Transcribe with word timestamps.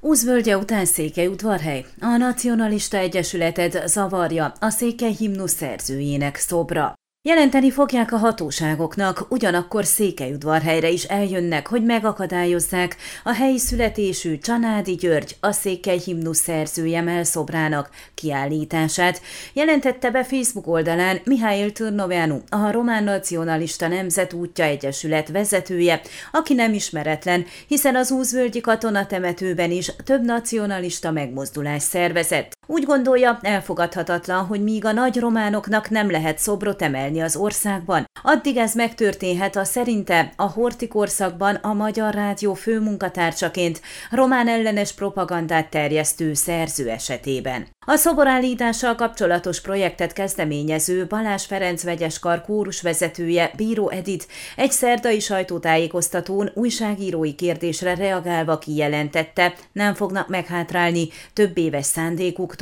Úzvölgye 0.00 0.56
után 0.56 0.84
udvarhely. 1.28 1.84
A 2.00 2.16
Nacionalista 2.16 2.96
Egyesületet 2.96 3.88
zavarja 3.88 4.52
a 4.60 4.70
Székely 4.70 5.12
himnusz 5.12 5.54
szerzőjének 5.54 6.36
szobra. 6.36 6.99
Jelenteni 7.22 7.70
fogják 7.70 8.12
a 8.12 8.16
hatóságoknak, 8.16 9.26
ugyanakkor 9.28 9.84
Székelyudvarhelyre 9.84 10.88
is 10.88 11.04
eljönnek, 11.04 11.66
hogy 11.66 11.84
megakadályozzák 11.84 12.96
a 13.24 13.32
helyi 13.32 13.58
születésű 13.58 14.38
Csanádi 14.38 14.94
György, 14.94 15.36
a 15.40 15.52
Székely 15.52 15.98
himnusz 15.98 16.38
szerzője 16.38 17.00
melszobrának 17.00 17.90
kiállítását. 18.14 19.20
Jelentette 19.52 20.10
be 20.10 20.24
Facebook 20.24 20.66
oldalán 20.66 21.20
Mihály 21.24 21.70
Turnovánu, 21.72 22.38
a 22.48 22.70
Román 22.70 23.04
Nacionalista 23.04 23.88
Nemzetútja 23.88 24.64
Egyesület 24.64 25.28
vezetője, 25.28 26.00
aki 26.32 26.54
nem 26.54 26.72
ismeretlen, 26.72 27.46
hiszen 27.66 27.96
az 27.96 28.10
Úzvölgyi 28.10 28.60
katonatemetőben 28.60 29.70
is 29.70 29.92
több 30.04 30.24
nacionalista 30.24 31.10
megmozdulás 31.10 31.82
szervezett. 31.82 32.59
Úgy 32.70 32.84
gondolja, 32.84 33.38
elfogadhatatlan, 33.42 34.44
hogy 34.46 34.62
míg 34.62 34.84
a 34.84 34.92
nagy 34.92 35.18
románoknak 35.18 35.88
nem 35.88 36.10
lehet 36.10 36.38
szobrot 36.38 36.82
emelni 36.82 37.20
az 37.20 37.36
országban, 37.36 38.04
addig 38.22 38.56
ez 38.56 38.74
megtörténhet 38.74 39.56
a 39.56 39.64
szerinte 39.64 40.32
a 40.36 40.50
Horti 40.50 40.88
korszakban 40.88 41.54
a 41.54 41.72
Magyar 41.72 42.14
Rádió 42.14 42.54
főmunkatársaként 42.54 43.80
román 44.10 44.48
ellenes 44.48 44.92
propagandát 44.92 45.70
terjesztő 45.70 46.34
szerző 46.34 46.88
esetében. 46.88 47.66
A 47.86 47.96
szoborállítással 47.96 48.94
kapcsolatos 48.94 49.60
projektet 49.60 50.12
kezdeményező 50.12 51.06
Balázs 51.06 51.44
Ferenc 51.44 51.82
vegyes 51.82 52.18
kar 52.18 52.42
vezetője 52.82 53.50
Bíró 53.56 53.88
Edit 53.88 54.26
egy 54.56 54.70
szerdai 54.70 55.20
sajtótájékoztatón 55.20 56.50
újságírói 56.54 57.34
kérdésre 57.34 57.94
reagálva 57.94 58.58
kijelentette, 58.58 59.54
nem 59.72 59.94
fognak 59.94 60.28
meghátrálni 60.28 61.08
több 61.32 61.58
éves 61.58 61.86
szándékuktól. 61.86 62.58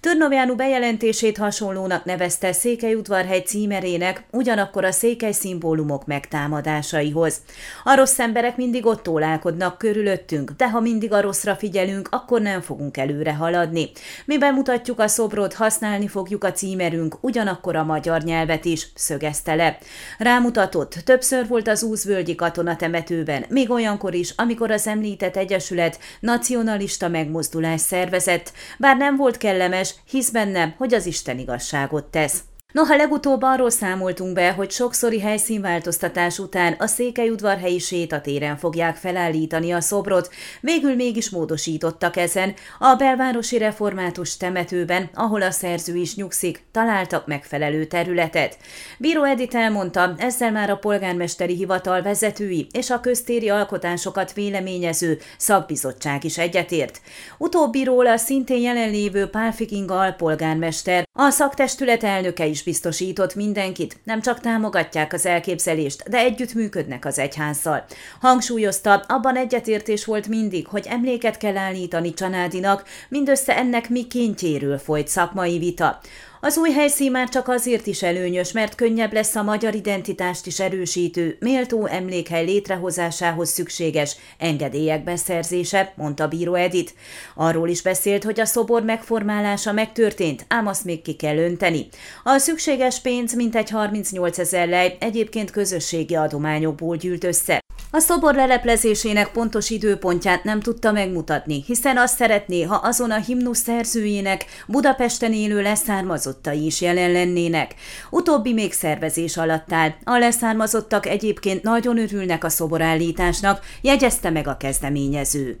Törnovjánu 0.00 0.54
bejelentését 0.54 1.36
hasonlónak 1.36 2.04
nevezte 2.04 2.52
Székelyudvarhegy 2.52 3.46
címerének, 3.46 4.24
ugyanakkor 4.30 4.84
a 4.84 4.92
székely 4.92 5.32
szimbólumok 5.32 6.06
megtámadásaihoz. 6.06 7.40
A 7.84 7.94
rossz 7.94 8.18
emberek 8.18 8.56
mindig 8.56 8.86
ott 8.86 9.02
tólálkodnak 9.02 9.78
körülöttünk, 9.78 10.50
de 10.50 10.70
ha 10.70 10.80
mindig 10.80 11.12
a 11.12 11.20
rosszra 11.20 11.54
figyelünk, 11.56 12.08
akkor 12.10 12.40
nem 12.40 12.60
fogunk 12.60 12.96
előre 12.96 13.34
haladni. 13.34 13.90
Miben 14.24 14.56
bemutatjuk 14.58 15.00
a 15.00 15.08
szobrot, 15.08 15.54
használni 15.54 16.08
fogjuk 16.08 16.44
a 16.44 16.52
címerünk, 16.52 17.16
ugyanakkor 17.20 17.76
a 17.76 17.84
magyar 17.84 18.22
nyelvet 18.22 18.64
is, 18.64 18.88
szögezte 18.94 19.54
le. 19.54 19.78
Rámutatott, 20.18 20.94
többször 21.04 21.48
volt 21.48 21.68
az 21.68 21.82
úzvölgyi 21.82 22.34
katonatemetőben, 22.34 23.44
még 23.48 23.70
olyankor 23.70 24.14
is, 24.14 24.32
amikor 24.36 24.70
az 24.70 24.86
említett 24.86 25.36
egyesület 25.36 25.98
nacionalista 26.20 27.08
megmozdulás 27.08 27.80
szervezett, 27.80 28.52
bár 28.78 28.96
nem 28.96 29.16
volt 29.16 29.27
kellemes, 29.36 29.94
hisz 30.10 30.30
benne, 30.30 30.74
hogy 30.78 30.94
az 30.94 31.06
Isten 31.06 31.38
igazságot 31.38 32.04
tesz. 32.04 32.42
Noha 32.72 32.96
legutóbb 32.96 33.42
arról 33.42 33.70
számoltunk 33.70 34.32
be, 34.32 34.52
hogy 34.52 34.70
sokszori 34.70 35.20
helyszínváltoztatás 35.20 36.38
után 36.38 36.74
a 36.78 36.86
Székelyudvarhelyi 36.86 37.78
sétatéren 37.78 38.56
fogják 38.56 38.96
felállítani 38.96 39.72
a 39.72 39.80
szobrot, 39.80 40.30
végül 40.60 40.94
mégis 40.94 41.30
módosítottak 41.30 42.16
ezen. 42.16 42.54
A 42.78 42.94
belvárosi 42.94 43.58
református 43.58 44.36
temetőben, 44.36 45.10
ahol 45.14 45.42
a 45.42 45.50
szerző 45.50 45.94
is 45.94 46.14
nyugszik, 46.14 46.62
találtak 46.72 47.26
megfelelő 47.26 47.84
területet. 47.84 48.56
Bíró 48.98 49.22
Edith 49.22 49.56
elmondta, 49.56 50.14
ezzel 50.18 50.52
már 50.52 50.70
a 50.70 50.76
polgármesteri 50.76 51.54
hivatal 51.54 52.02
vezetői 52.02 52.66
és 52.72 52.90
a 52.90 53.00
köztéri 53.00 53.48
alkotásokat 53.48 54.32
véleményező 54.32 55.18
szakbizottság 55.36 56.24
is 56.24 56.38
egyetért. 56.38 57.00
Utóbbiról 57.38 58.06
a 58.06 58.16
szintén 58.16 58.60
jelenlévő 58.60 59.26
Pálfiking 59.26 59.90
alpolgármester, 59.90 61.07
a 61.20 61.30
szaktestület 61.30 62.04
elnöke 62.04 62.46
is 62.46 62.62
biztosított 62.62 63.34
mindenkit, 63.34 63.96
nem 64.04 64.20
csak 64.20 64.40
támogatják 64.40 65.12
az 65.12 65.26
elképzelést, 65.26 66.08
de 66.08 66.18
együtt 66.18 66.54
működnek 66.54 67.04
az 67.04 67.18
egyházszal. 67.18 67.84
Hangsúlyozta, 68.20 69.04
abban 69.08 69.36
egyetértés 69.36 70.04
volt 70.04 70.28
mindig, 70.28 70.66
hogy 70.66 70.86
emléket 70.88 71.36
kell 71.36 71.56
állítani 71.56 72.14
Csanádinak, 72.14 72.84
mindössze 73.08 73.56
ennek 73.56 73.88
mi 73.88 74.06
kintjéről 74.06 74.78
folyt 74.78 75.08
szakmai 75.08 75.58
vita. 75.58 76.00
Az 76.40 76.58
új 76.58 76.70
helyszín 76.70 77.10
már 77.10 77.28
csak 77.28 77.48
azért 77.48 77.86
is 77.86 78.02
előnyös, 78.02 78.52
mert 78.52 78.74
könnyebb 78.74 79.12
lesz 79.12 79.34
a 79.34 79.42
magyar 79.42 79.74
identitást 79.74 80.46
is 80.46 80.60
erősítő, 80.60 81.36
méltó 81.40 81.86
emlékhely 81.86 82.44
létrehozásához 82.44 83.48
szükséges 83.48 84.16
engedélyek 84.38 85.04
beszerzése, 85.04 85.92
mondta 85.96 86.28
Bíró 86.28 86.54
Edit. 86.54 86.94
Arról 87.34 87.68
is 87.68 87.82
beszélt, 87.82 88.24
hogy 88.24 88.40
a 88.40 88.44
szobor 88.44 88.82
megformálása 88.82 89.72
megtörtént, 89.72 90.44
ám 90.48 90.66
azt 90.66 90.84
még 90.84 91.02
ki 91.02 91.14
kell 91.14 91.36
önteni. 91.36 91.88
A 92.24 92.38
szükséges 92.38 93.00
pénz 93.00 93.34
mintegy 93.34 93.70
38 93.70 94.38
ezer 94.38 94.68
lej 94.68 94.96
egyébként 95.00 95.50
közösségi 95.50 96.14
adományokból 96.14 96.96
gyűlt 96.96 97.24
össze. 97.24 97.60
A 97.90 97.98
szobor 97.98 98.34
leleplezésének 98.34 99.32
pontos 99.32 99.70
időpontját 99.70 100.44
nem 100.44 100.60
tudta 100.60 100.92
megmutatni, 100.92 101.62
hiszen 101.66 101.96
azt 101.96 102.16
szeretné, 102.16 102.62
ha 102.62 102.74
azon 102.74 103.10
a 103.10 103.20
himnusz 103.20 103.58
szerzőjének 103.58 104.44
Budapesten 104.66 105.32
élő 105.32 105.62
leszármazottai 105.62 106.64
is 106.64 106.80
jelen 106.80 107.12
lennének. 107.12 107.74
Utóbbi 108.10 108.52
még 108.52 108.72
szervezés 108.72 109.36
alatt 109.36 109.72
áll. 109.72 109.94
A 110.04 110.18
leszármazottak 110.18 111.06
egyébként 111.06 111.62
nagyon 111.62 111.98
örülnek 111.98 112.44
a 112.44 112.48
szoborállításnak, 112.48 113.64
jegyezte 113.80 114.30
meg 114.30 114.46
a 114.46 114.56
kezdeményező. 114.56 115.60